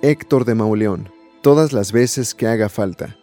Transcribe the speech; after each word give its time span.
Héctor 0.00 0.44
de 0.44 0.54
Mauleón, 0.54 1.10
todas 1.42 1.72
las 1.72 1.90
veces 1.90 2.32
que 2.32 2.46
haga 2.46 2.68
falta. 2.68 3.16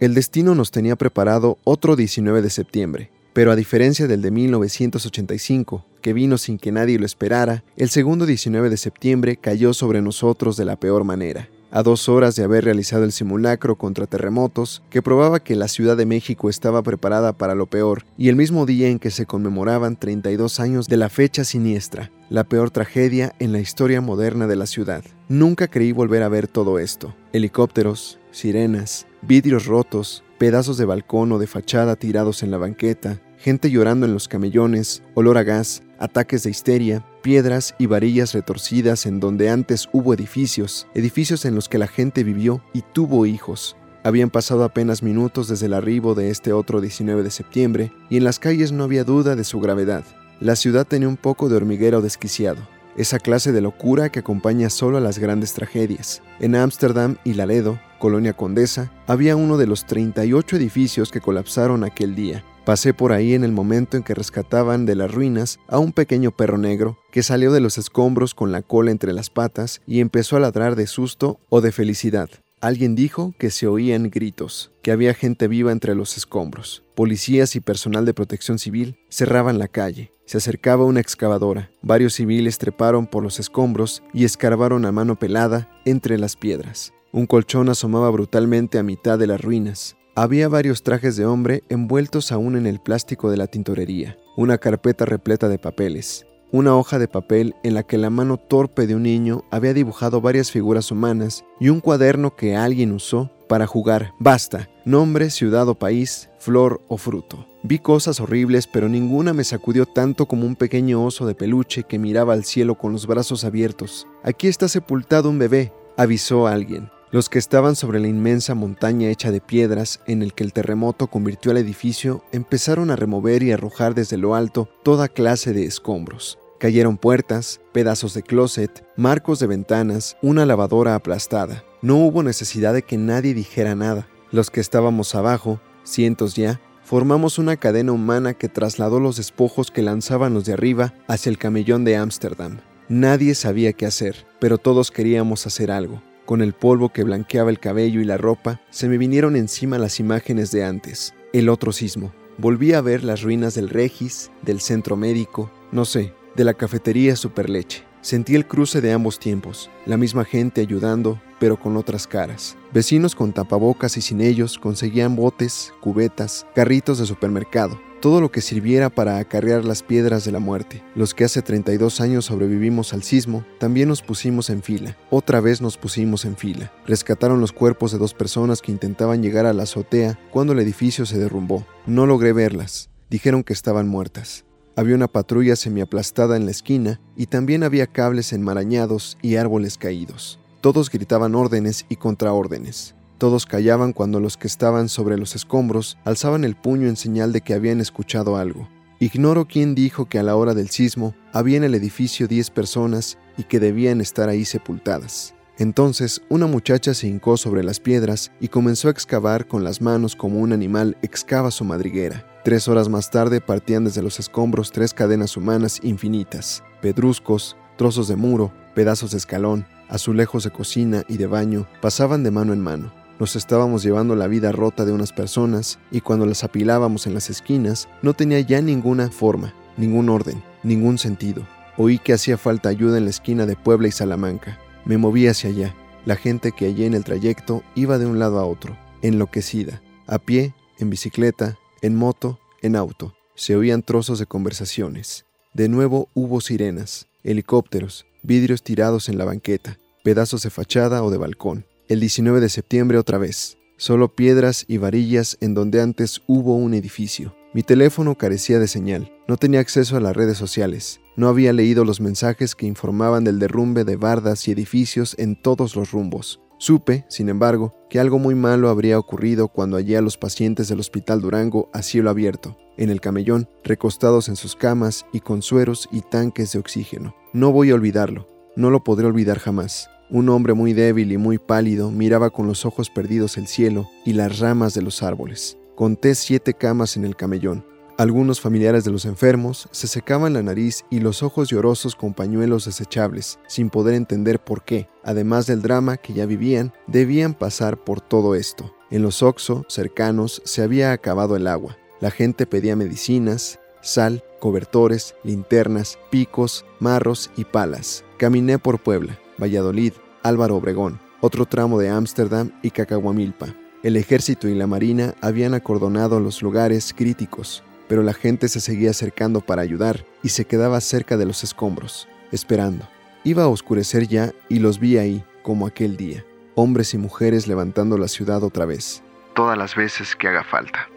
El 0.00 0.14
destino 0.14 0.56
nos 0.56 0.72
tenía 0.72 0.96
preparado 0.96 1.58
otro 1.62 1.94
19 1.94 2.42
de 2.42 2.50
septiembre, 2.50 3.10
pero 3.32 3.52
a 3.52 3.56
diferencia 3.56 4.08
del 4.08 4.22
de 4.22 4.32
1985, 4.32 5.84
que 6.02 6.12
vino 6.12 6.36
sin 6.36 6.58
que 6.58 6.72
nadie 6.72 6.98
lo 6.98 7.06
esperara, 7.06 7.62
el 7.76 7.90
segundo 7.90 8.26
19 8.26 8.68
de 8.68 8.76
septiembre 8.76 9.36
cayó 9.36 9.74
sobre 9.74 10.02
nosotros 10.02 10.56
de 10.56 10.64
la 10.64 10.74
peor 10.80 11.04
manera 11.04 11.48
a 11.70 11.82
dos 11.82 12.08
horas 12.08 12.36
de 12.36 12.44
haber 12.44 12.64
realizado 12.64 13.04
el 13.04 13.12
simulacro 13.12 13.76
contra 13.76 14.06
terremotos, 14.06 14.82
que 14.90 15.02
probaba 15.02 15.40
que 15.40 15.56
la 15.56 15.68
Ciudad 15.68 15.96
de 15.96 16.06
México 16.06 16.48
estaba 16.48 16.82
preparada 16.82 17.32
para 17.32 17.54
lo 17.54 17.66
peor, 17.66 18.04
y 18.16 18.28
el 18.28 18.36
mismo 18.36 18.66
día 18.66 18.88
en 18.88 18.98
que 18.98 19.10
se 19.10 19.26
conmemoraban 19.26 19.96
32 19.96 20.60
años 20.60 20.88
de 20.88 20.96
la 20.96 21.08
fecha 21.08 21.44
siniestra, 21.44 22.10
la 22.30 22.44
peor 22.44 22.70
tragedia 22.70 23.34
en 23.38 23.52
la 23.52 23.60
historia 23.60 24.00
moderna 24.00 24.46
de 24.46 24.56
la 24.56 24.66
ciudad. 24.66 25.04
Nunca 25.28 25.68
creí 25.68 25.92
volver 25.92 26.22
a 26.22 26.28
ver 26.28 26.48
todo 26.48 26.78
esto. 26.78 27.14
Helicópteros, 27.32 28.18
sirenas, 28.30 29.06
vidrios 29.22 29.66
rotos, 29.66 30.24
pedazos 30.38 30.78
de 30.78 30.84
balcón 30.84 31.32
o 31.32 31.38
de 31.38 31.46
fachada 31.46 31.96
tirados 31.96 32.42
en 32.42 32.50
la 32.50 32.58
banqueta, 32.58 33.20
gente 33.38 33.70
llorando 33.70 34.06
en 34.06 34.14
los 34.14 34.28
camellones, 34.28 35.02
olor 35.14 35.38
a 35.38 35.42
gas, 35.42 35.82
ataques 35.98 36.42
de 36.42 36.50
histeria, 36.50 37.04
piedras 37.22 37.74
y 37.78 37.86
varillas 37.86 38.32
retorcidas 38.32 39.06
en 39.06 39.20
donde 39.20 39.50
antes 39.50 39.88
hubo 39.92 40.14
edificios, 40.14 40.86
edificios 40.94 41.44
en 41.44 41.54
los 41.54 41.68
que 41.68 41.78
la 41.78 41.86
gente 41.86 42.24
vivió 42.24 42.62
y 42.72 42.82
tuvo 42.82 43.26
hijos. 43.26 43.76
Habían 44.04 44.30
pasado 44.30 44.64
apenas 44.64 45.02
minutos 45.02 45.48
desde 45.48 45.66
el 45.66 45.74
arribo 45.74 46.14
de 46.14 46.30
este 46.30 46.52
otro 46.52 46.80
19 46.80 47.22
de 47.22 47.30
septiembre 47.30 47.92
y 48.08 48.16
en 48.16 48.24
las 48.24 48.38
calles 48.38 48.72
no 48.72 48.84
había 48.84 49.04
duda 49.04 49.36
de 49.36 49.44
su 49.44 49.60
gravedad. 49.60 50.04
La 50.40 50.56
ciudad 50.56 50.86
tenía 50.86 51.08
un 51.08 51.16
poco 51.16 51.48
de 51.48 51.56
hormiguero 51.56 52.00
desquiciado, 52.00 52.60
esa 52.96 53.18
clase 53.18 53.52
de 53.52 53.60
locura 53.60 54.10
que 54.10 54.20
acompaña 54.20 54.70
solo 54.70 54.98
a 54.98 55.00
las 55.00 55.18
grandes 55.18 55.52
tragedias. 55.52 56.22
En 56.40 56.54
Ámsterdam 56.54 57.16
y 57.24 57.34
Laredo, 57.34 57.80
Colonia 57.98 58.32
Condesa, 58.32 58.92
había 59.06 59.36
uno 59.36 59.56
de 59.56 59.66
los 59.66 59.84
38 59.86 60.56
edificios 60.56 61.10
que 61.10 61.20
colapsaron 61.20 61.84
aquel 61.84 62.14
día, 62.14 62.44
Pasé 62.68 62.92
por 62.92 63.12
ahí 63.12 63.32
en 63.32 63.44
el 63.44 63.52
momento 63.52 63.96
en 63.96 64.02
que 64.02 64.12
rescataban 64.12 64.84
de 64.84 64.94
las 64.94 65.10
ruinas 65.10 65.58
a 65.68 65.78
un 65.78 65.90
pequeño 65.90 66.36
perro 66.36 66.58
negro 66.58 66.98
que 67.10 67.22
salió 67.22 67.50
de 67.50 67.60
los 67.60 67.78
escombros 67.78 68.34
con 68.34 68.52
la 68.52 68.60
cola 68.60 68.90
entre 68.90 69.14
las 69.14 69.30
patas 69.30 69.80
y 69.86 70.00
empezó 70.00 70.36
a 70.36 70.40
ladrar 70.40 70.76
de 70.76 70.86
susto 70.86 71.40
o 71.48 71.62
de 71.62 71.72
felicidad. 71.72 72.28
Alguien 72.60 72.94
dijo 72.94 73.32
que 73.38 73.50
se 73.50 73.66
oían 73.66 74.10
gritos, 74.10 74.70
que 74.82 74.92
había 74.92 75.14
gente 75.14 75.48
viva 75.48 75.72
entre 75.72 75.94
los 75.94 76.18
escombros. 76.18 76.84
Policías 76.94 77.56
y 77.56 77.60
personal 77.60 78.04
de 78.04 78.12
protección 78.12 78.58
civil 78.58 78.98
cerraban 79.08 79.58
la 79.58 79.68
calle. 79.68 80.12
Se 80.26 80.36
acercaba 80.36 80.84
una 80.84 81.00
excavadora. 81.00 81.70
Varios 81.80 82.12
civiles 82.12 82.58
treparon 82.58 83.06
por 83.06 83.22
los 83.22 83.40
escombros 83.40 84.02
y 84.12 84.26
escarbaron 84.26 84.84
a 84.84 84.92
mano 84.92 85.18
pelada 85.18 85.70
entre 85.86 86.18
las 86.18 86.36
piedras. 86.36 86.92
Un 87.12 87.24
colchón 87.24 87.70
asomaba 87.70 88.10
brutalmente 88.10 88.78
a 88.78 88.82
mitad 88.82 89.18
de 89.18 89.26
las 89.26 89.40
ruinas. 89.40 89.96
Había 90.20 90.48
varios 90.48 90.82
trajes 90.82 91.14
de 91.14 91.26
hombre 91.26 91.62
envueltos 91.68 92.32
aún 92.32 92.56
en 92.56 92.66
el 92.66 92.80
plástico 92.80 93.30
de 93.30 93.36
la 93.36 93.46
tintorería, 93.46 94.18
una 94.36 94.58
carpeta 94.58 95.04
repleta 95.04 95.48
de 95.48 95.60
papeles, 95.60 96.26
una 96.50 96.74
hoja 96.74 96.98
de 96.98 97.06
papel 97.06 97.54
en 97.62 97.74
la 97.74 97.84
que 97.84 97.98
la 97.98 98.10
mano 98.10 98.36
torpe 98.36 98.88
de 98.88 98.96
un 98.96 99.04
niño 99.04 99.44
había 99.52 99.74
dibujado 99.74 100.20
varias 100.20 100.50
figuras 100.50 100.90
humanas 100.90 101.44
y 101.60 101.68
un 101.68 101.78
cuaderno 101.78 102.34
que 102.34 102.56
alguien 102.56 102.90
usó 102.90 103.30
para 103.48 103.68
jugar 103.68 104.12
basta, 104.18 104.68
nombre, 104.84 105.30
ciudad 105.30 105.68
o 105.68 105.76
país, 105.76 106.30
flor 106.40 106.80
o 106.88 106.96
fruto. 106.96 107.46
Vi 107.62 107.78
cosas 107.78 108.18
horribles, 108.18 108.66
pero 108.66 108.88
ninguna 108.88 109.32
me 109.32 109.44
sacudió 109.44 109.86
tanto 109.86 110.26
como 110.26 110.46
un 110.46 110.56
pequeño 110.56 111.04
oso 111.04 111.28
de 111.28 111.36
peluche 111.36 111.84
que 111.84 112.00
miraba 112.00 112.32
al 112.32 112.42
cielo 112.42 112.74
con 112.74 112.90
los 112.90 113.06
brazos 113.06 113.44
abiertos. 113.44 114.08
Aquí 114.24 114.48
está 114.48 114.66
sepultado 114.66 115.30
un 115.30 115.38
bebé, 115.38 115.72
avisó 115.96 116.48
alguien. 116.48 116.90
Los 117.10 117.30
que 117.30 117.38
estaban 117.38 117.74
sobre 117.74 118.00
la 118.00 118.08
inmensa 118.08 118.54
montaña 118.54 119.08
hecha 119.08 119.30
de 119.30 119.40
piedras 119.40 120.00
en 120.06 120.22
el 120.22 120.34
que 120.34 120.44
el 120.44 120.52
terremoto 120.52 121.06
convirtió 121.06 121.50
al 121.52 121.56
edificio 121.56 122.22
empezaron 122.32 122.90
a 122.90 122.96
remover 122.96 123.42
y 123.42 123.50
arrojar 123.50 123.94
desde 123.94 124.18
lo 124.18 124.34
alto 124.34 124.68
toda 124.82 125.08
clase 125.08 125.54
de 125.54 125.64
escombros. 125.64 126.38
Cayeron 126.58 126.98
puertas, 126.98 127.60
pedazos 127.72 128.12
de 128.12 128.22
closet, 128.22 128.84
marcos 128.96 129.38
de 129.38 129.46
ventanas, 129.46 130.18
una 130.20 130.44
lavadora 130.44 130.94
aplastada. 130.94 131.64
No 131.80 131.96
hubo 131.96 132.22
necesidad 132.22 132.74
de 132.74 132.82
que 132.82 132.98
nadie 132.98 133.32
dijera 133.32 133.74
nada. 133.74 134.06
Los 134.30 134.50
que 134.50 134.60
estábamos 134.60 135.14
abajo, 135.14 135.60
cientos 135.84 136.34
ya, 136.34 136.60
formamos 136.82 137.38
una 137.38 137.56
cadena 137.56 137.92
humana 137.92 138.34
que 138.34 138.50
trasladó 138.50 139.00
los 139.00 139.16
despojos 139.16 139.70
que 139.70 139.80
lanzaban 139.80 140.34
los 140.34 140.44
de 140.44 140.52
arriba 140.52 140.92
hacia 141.06 141.30
el 141.30 141.38
camellón 141.38 141.84
de 141.84 141.96
Ámsterdam. 141.96 142.58
Nadie 142.90 143.34
sabía 143.34 143.72
qué 143.72 143.86
hacer, 143.86 144.26
pero 144.40 144.58
todos 144.58 144.90
queríamos 144.90 145.46
hacer 145.46 145.70
algo. 145.70 146.02
Con 146.28 146.42
el 146.42 146.52
polvo 146.52 146.90
que 146.90 147.04
blanqueaba 147.04 147.48
el 147.48 147.58
cabello 147.58 148.02
y 148.02 148.04
la 148.04 148.18
ropa, 148.18 148.60
se 148.68 148.86
me 148.86 148.98
vinieron 148.98 149.34
encima 149.34 149.78
las 149.78 149.98
imágenes 149.98 150.50
de 150.50 150.62
antes. 150.62 151.14
El 151.32 151.48
otro 151.48 151.72
sismo. 151.72 152.12
Volví 152.36 152.74
a 152.74 152.82
ver 152.82 153.02
las 153.02 153.22
ruinas 153.22 153.54
del 153.54 153.70
Regis, 153.70 154.30
del 154.42 154.60
centro 154.60 154.94
médico, 154.94 155.50
no 155.72 155.86
sé, 155.86 156.12
de 156.36 156.44
la 156.44 156.52
cafetería 156.52 157.16
Superleche. 157.16 157.82
Sentí 158.02 158.34
el 158.34 158.46
cruce 158.46 158.82
de 158.82 158.92
ambos 158.92 159.18
tiempos, 159.18 159.70
la 159.86 159.96
misma 159.96 160.26
gente 160.26 160.60
ayudando, 160.60 161.18
pero 161.40 161.58
con 161.58 161.78
otras 161.78 162.06
caras. 162.06 162.58
Vecinos 162.74 163.14
con 163.14 163.32
tapabocas 163.32 163.96
y 163.96 164.02
sin 164.02 164.20
ellos 164.20 164.58
conseguían 164.58 165.16
botes, 165.16 165.72
cubetas, 165.80 166.46
carritos 166.54 166.98
de 166.98 167.06
supermercado, 167.06 167.80
todo 168.00 168.20
lo 168.20 168.30
que 168.30 168.40
sirviera 168.40 168.90
para 168.90 169.18
acarrear 169.18 169.64
las 169.64 169.82
piedras 169.82 170.24
de 170.24 170.32
la 170.32 170.38
muerte. 170.38 170.82
Los 170.94 171.14
que 171.14 171.24
hace 171.24 171.42
32 171.42 172.00
años 172.00 172.26
sobrevivimos 172.26 172.92
al 172.92 173.02
sismo, 173.02 173.44
también 173.58 173.88
nos 173.88 174.02
pusimos 174.02 174.50
en 174.50 174.62
fila. 174.62 174.96
Otra 175.10 175.40
vez 175.40 175.60
nos 175.60 175.76
pusimos 175.76 176.24
en 176.24 176.36
fila. 176.36 176.72
Rescataron 176.86 177.40
los 177.40 177.52
cuerpos 177.52 177.92
de 177.92 177.98
dos 177.98 178.14
personas 178.14 178.62
que 178.62 178.72
intentaban 178.72 179.22
llegar 179.22 179.46
a 179.46 179.52
la 179.52 179.64
azotea 179.64 180.18
cuando 180.30 180.52
el 180.52 180.60
edificio 180.60 181.06
se 181.06 181.18
derrumbó. 181.18 181.66
No 181.86 182.06
logré 182.06 182.32
verlas. 182.32 182.90
Dijeron 183.10 183.42
que 183.42 183.52
estaban 183.52 183.88
muertas. 183.88 184.44
Había 184.76 184.94
una 184.94 185.08
patrulla 185.08 185.56
semiaplastada 185.56 186.36
en 186.36 186.44
la 186.44 186.52
esquina 186.52 187.00
y 187.16 187.26
también 187.26 187.64
había 187.64 187.88
cables 187.88 188.32
enmarañados 188.32 189.18
y 189.22 189.36
árboles 189.36 189.76
caídos. 189.76 190.38
Todos 190.60 190.90
gritaban 190.90 191.34
órdenes 191.34 191.86
y 191.88 191.96
contraórdenes. 191.96 192.94
Todos 193.18 193.46
callaban 193.46 193.92
cuando 193.92 194.20
los 194.20 194.36
que 194.36 194.46
estaban 194.46 194.88
sobre 194.88 195.18
los 195.18 195.34
escombros 195.34 195.98
alzaban 196.04 196.44
el 196.44 196.54
puño 196.54 196.88
en 196.88 196.96
señal 196.96 197.32
de 197.32 197.40
que 197.40 197.52
habían 197.52 197.80
escuchado 197.80 198.36
algo. 198.36 198.68
Ignoro 199.00 199.46
quién 199.46 199.74
dijo 199.74 200.08
que 200.08 200.20
a 200.20 200.22
la 200.22 200.36
hora 200.36 200.54
del 200.54 200.70
sismo 200.70 201.14
había 201.32 201.56
en 201.56 201.64
el 201.64 201.74
edificio 201.74 202.28
10 202.28 202.50
personas 202.50 203.18
y 203.36 203.42
que 203.42 203.58
debían 203.58 204.00
estar 204.00 204.28
ahí 204.28 204.44
sepultadas. 204.44 205.34
Entonces 205.58 206.22
una 206.28 206.46
muchacha 206.46 206.94
se 206.94 207.08
hincó 207.08 207.36
sobre 207.36 207.64
las 207.64 207.80
piedras 207.80 208.30
y 208.40 208.48
comenzó 208.48 208.86
a 208.86 208.92
excavar 208.92 209.48
con 209.48 209.64
las 209.64 209.82
manos 209.82 210.14
como 210.14 210.38
un 210.38 210.52
animal 210.52 210.96
excava 211.02 211.50
su 211.50 211.64
madriguera. 211.64 212.24
Tres 212.44 212.68
horas 212.68 212.88
más 212.88 213.10
tarde 213.10 213.40
partían 213.40 213.84
desde 213.84 214.02
los 214.02 214.20
escombros 214.20 214.70
tres 214.70 214.94
cadenas 214.94 215.36
humanas 215.36 215.80
infinitas, 215.82 216.62
pedruscos, 216.80 217.56
trozos 217.76 218.06
de 218.06 218.14
muro, 218.14 218.52
pedazos 218.76 219.10
de 219.10 219.18
escalón, 219.18 219.66
azulejos 219.88 220.44
de 220.44 220.50
cocina 220.50 221.02
y 221.08 221.16
de 221.16 221.26
baño, 221.26 221.66
pasaban 221.80 222.22
de 222.22 222.30
mano 222.30 222.52
en 222.52 222.60
mano. 222.60 222.97
Nos 223.18 223.34
estábamos 223.34 223.82
llevando 223.82 224.14
la 224.14 224.28
vida 224.28 224.52
rota 224.52 224.84
de 224.84 224.92
unas 224.92 225.12
personas 225.12 225.80
y 225.90 226.02
cuando 226.02 226.24
las 226.24 226.44
apilábamos 226.44 227.08
en 227.08 227.14
las 227.14 227.30
esquinas 227.30 227.88
no 228.00 228.14
tenía 228.14 228.38
ya 228.40 228.62
ninguna 228.62 229.10
forma, 229.10 229.54
ningún 229.76 230.08
orden, 230.08 230.40
ningún 230.62 230.98
sentido. 230.98 231.44
Oí 231.76 231.98
que 231.98 232.12
hacía 232.12 232.38
falta 232.38 232.68
ayuda 232.68 232.96
en 232.96 233.04
la 233.04 233.10
esquina 233.10 233.44
de 233.44 233.56
Puebla 233.56 233.88
y 233.88 233.92
Salamanca. 233.92 234.60
Me 234.84 234.98
moví 234.98 235.26
hacia 235.26 235.50
allá. 235.50 235.74
La 236.04 236.14
gente 236.14 236.52
que 236.52 236.66
hallé 236.66 236.86
en 236.86 236.94
el 236.94 237.02
trayecto 237.02 237.64
iba 237.74 237.98
de 237.98 238.06
un 238.06 238.20
lado 238.20 238.38
a 238.38 238.46
otro, 238.46 238.78
enloquecida, 239.02 239.82
a 240.06 240.18
pie, 240.18 240.54
en 240.78 240.88
bicicleta, 240.88 241.58
en 241.82 241.96
moto, 241.96 242.38
en 242.62 242.76
auto. 242.76 243.14
Se 243.34 243.56
oían 243.56 243.82
trozos 243.82 244.20
de 244.20 244.26
conversaciones. 244.26 245.24
De 245.54 245.68
nuevo 245.68 246.08
hubo 246.14 246.40
sirenas, 246.40 247.08
helicópteros, 247.24 248.06
vidrios 248.22 248.62
tirados 248.62 249.08
en 249.08 249.18
la 249.18 249.24
banqueta, 249.24 249.78
pedazos 250.04 250.42
de 250.42 250.50
fachada 250.50 251.02
o 251.02 251.10
de 251.10 251.18
balcón. 251.18 251.66
El 251.88 252.00
19 252.00 252.40
de 252.40 252.50
septiembre 252.50 252.98
otra 252.98 253.16
vez. 253.16 253.56
Solo 253.78 254.14
piedras 254.14 254.66
y 254.68 254.76
varillas 254.76 255.38
en 255.40 255.54
donde 255.54 255.80
antes 255.80 256.20
hubo 256.26 256.54
un 256.54 256.74
edificio. 256.74 257.34
Mi 257.54 257.62
teléfono 257.62 258.14
carecía 258.14 258.58
de 258.58 258.68
señal. 258.68 259.10
No 259.26 259.38
tenía 259.38 259.60
acceso 259.60 259.96
a 259.96 260.00
las 260.00 260.14
redes 260.14 260.36
sociales. 260.36 261.00
No 261.16 261.28
había 261.28 261.54
leído 261.54 261.86
los 261.86 262.02
mensajes 262.02 262.54
que 262.54 262.66
informaban 262.66 263.24
del 263.24 263.38
derrumbe 263.38 263.84
de 263.84 263.96
bardas 263.96 264.46
y 264.46 264.52
edificios 264.52 265.14
en 265.18 265.40
todos 265.40 265.76
los 265.76 265.90
rumbos. 265.90 266.42
Supe, 266.58 267.06
sin 267.08 267.30
embargo, 267.30 267.74
que 267.88 268.00
algo 268.00 268.18
muy 268.18 268.34
malo 268.34 268.68
habría 268.68 268.98
ocurrido 268.98 269.48
cuando 269.48 269.78
hallé 269.78 269.96
a 269.96 270.02
los 270.02 270.18
pacientes 270.18 270.68
del 270.68 270.80
Hospital 270.80 271.22
Durango 271.22 271.70
a 271.72 271.80
cielo 271.80 272.10
abierto, 272.10 272.58
en 272.76 272.90
el 272.90 273.00
camellón, 273.00 273.48
recostados 273.64 274.28
en 274.28 274.36
sus 274.36 274.56
camas 274.56 275.06
y 275.10 275.20
con 275.20 275.40
sueros 275.40 275.88
y 275.90 276.02
tanques 276.02 276.52
de 276.52 276.58
oxígeno. 276.58 277.14
No 277.32 277.50
voy 277.50 277.70
a 277.70 277.76
olvidarlo, 277.76 278.28
no 278.56 278.68
lo 278.68 278.84
podré 278.84 279.06
olvidar 279.06 279.38
jamás. 279.38 279.88
Un 280.10 280.30
hombre 280.30 280.54
muy 280.54 280.72
débil 280.72 281.12
y 281.12 281.18
muy 281.18 281.36
pálido 281.36 281.90
miraba 281.90 282.30
con 282.30 282.46
los 282.46 282.64
ojos 282.64 282.88
perdidos 282.88 283.36
el 283.36 283.46
cielo 283.46 283.90
y 284.06 284.14
las 284.14 284.38
ramas 284.38 284.72
de 284.72 284.80
los 284.80 285.02
árboles. 285.02 285.58
Conté 285.74 286.14
siete 286.14 286.54
camas 286.54 286.96
en 286.96 287.04
el 287.04 287.14
camellón. 287.14 287.62
Algunos 287.98 288.40
familiares 288.40 288.84
de 288.84 288.90
los 288.90 289.04
enfermos 289.04 289.68
se 289.70 289.86
secaban 289.86 290.32
la 290.32 290.42
nariz 290.42 290.84
y 290.88 291.00
los 291.00 291.22
ojos 291.22 291.50
llorosos 291.50 291.94
con 291.94 292.14
pañuelos 292.14 292.64
desechables, 292.64 293.38
sin 293.48 293.68
poder 293.68 293.94
entender 293.94 294.38
por 294.38 294.64
qué, 294.64 294.88
además 295.04 295.46
del 295.46 295.60
drama 295.60 295.98
que 295.98 296.14
ya 296.14 296.24
vivían, 296.24 296.72
debían 296.86 297.34
pasar 297.34 297.76
por 297.76 298.00
todo 298.00 298.34
esto. 298.34 298.72
En 298.90 299.02
los 299.02 299.22
Oxo 299.22 299.66
cercanos 299.68 300.40
se 300.46 300.62
había 300.62 300.92
acabado 300.92 301.36
el 301.36 301.46
agua. 301.46 301.76
La 302.00 302.10
gente 302.10 302.46
pedía 302.46 302.76
medicinas, 302.76 303.58
sal, 303.82 304.24
cobertores, 304.40 305.14
linternas, 305.22 305.98
picos, 306.10 306.64
marros 306.80 307.30
y 307.36 307.44
palas. 307.44 308.04
Caminé 308.16 308.58
por 308.58 308.80
Puebla, 308.80 309.18
Valladolid, 309.40 309.92
Álvaro 310.22 310.56
Obregón, 310.56 311.00
otro 311.20 311.46
tramo 311.46 311.78
de 311.78 311.88
Ámsterdam 311.88 312.50
y 312.62 312.70
Cacahuamilpa. 312.70 313.48
El 313.82 313.96
ejército 313.96 314.48
y 314.48 314.54
la 314.54 314.66
marina 314.66 315.14
habían 315.20 315.54
acordonado 315.54 316.20
los 316.20 316.42
lugares 316.42 316.92
críticos, 316.96 317.62
pero 317.88 318.02
la 318.02 318.12
gente 318.12 318.48
se 318.48 318.60
seguía 318.60 318.90
acercando 318.90 319.40
para 319.40 319.62
ayudar 319.62 320.04
y 320.22 320.30
se 320.30 320.44
quedaba 320.44 320.80
cerca 320.80 321.16
de 321.16 321.26
los 321.26 321.44
escombros, 321.44 322.08
esperando. 322.32 322.88
Iba 323.24 323.44
a 323.44 323.48
oscurecer 323.48 324.06
ya 324.06 324.32
y 324.48 324.58
los 324.58 324.78
vi 324.78 324.98
ahí, 324.98 325.24
como 325.42 325.66
aquel 325.66 325.96
día, 325.96 326.24
hombres 326.54 326.92
y 326.94 326.98
mujeres 326.98 327.46
levantando 327.46 327.96
la 327.98 328.08
ciudad 328.08 328.42
otra 328.42 328.66
vez, 328.66 329.02
todas 329.34 329.56
las 329.56 329.76
veces 329.76 330.16
que 330.16 330.28
haga 330.28 330.44
falta. 330.44 330.88